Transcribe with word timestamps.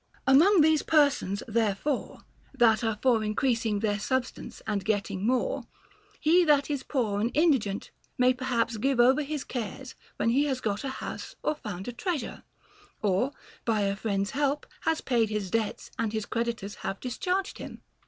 Among 0.25 0.61
those 0.61 0.81
persons, 0.81 1.43
therefore, 1.47 2.21
that 2.55 2.83
are 2.83 2.97
for 3.03 3.23
increasing 3.23 3.81
their 3.81 3.99
substance 3.99 4.59
and 4.65 4.83
getting 4.83 5.27
more, 5.27 5.67
he 6.19 6.43
that 6.43 6.71
is 6.71 6.81
poor 6.81 7.21
and 7.21 7.29
indi 7.37 7.59
gent 7.59 7.91
may 8.17 8.33
perhaps 8.33 8.77
give 8.77 8.99
over 8.99 9.21
his 9.21 9.43
cares 9.43 9.93
when 10.17 10.29
he 10.31 10.45
has 10.45 10.59
got 10.59 10.83
a 10.83 10.89
house 10.89 11.35
or 11.43 11.53
found 11.53 11.87
a 11.87 11.93
treasure, 11.93 12.41
or, 13.03 13.31
by 13.63 13.81
a 13.81 13.95
friend's 13.95 14.31
help, 14.31 14.65
has 14.85 15.01
paid 15.01 15.29
his 15.29 15.51
debts 15.51 15.91
and 15.99 16.13
his 16.13 16.25
creditors 16.25 16.73
have 16.81 16.99
discharged 16.99 17.59
him. 17.59 17.83